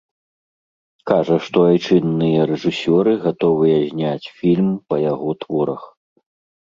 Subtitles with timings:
[1.11, 5.83] Кажа, што айчынныя рэжысёры гатовыя зняць фільм па яго творах.